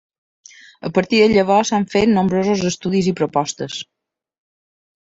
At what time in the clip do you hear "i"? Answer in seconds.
3.15-3.17